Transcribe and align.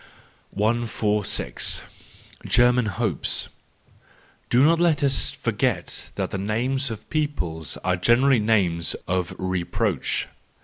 146. 0.49 1.83
German 2.47 2.87
Hopes.— 2.87 3.49
Do 4.49 4.63
not 4.65 4.79
let 4.79 5.03
us 5.03 5.29
forget 5.29 6.09
that 6.15 6.31
the 6.31 6.39
names 6.39 6.89
of 6.89 7.07
peoples 7.11 7.77
are 7.83 7.97
generally 7.97 8.39
names 8.39 8.95
of 9.07 9.35
reproach. 9.37 10.27